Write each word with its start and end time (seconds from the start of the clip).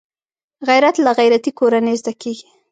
غیرت 0.67 0.95
له 1.05 1.11
غیرتي 1.19 1.51
کورنۍ 1.59 1.95
زده 2.01 2.13
کېږي 2.21 2.47